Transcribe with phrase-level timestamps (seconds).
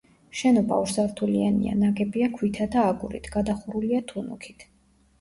[0.37, 4.71] შენობა ორსართულიანია, ნაგებია ქვითა და აგურით, გადახურულია თუნუქით.